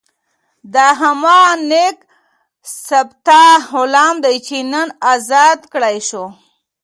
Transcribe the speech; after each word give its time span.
دا 0.73 0.87
هماغه 1.01 1.53
نېک 1.69 1.97
صفته 2.87 3.41
غلام 3.71 4.15
دی 4.23 4.37
چې 4.47 4.57
نن 4.71 4.87
ازاد 5.13 5.59
کړای 5.73 5.97
شو. 6.09 6.25